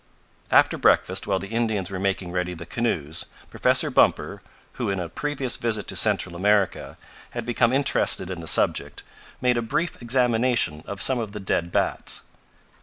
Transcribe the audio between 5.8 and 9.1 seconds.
to Central America, had become interested in the subject,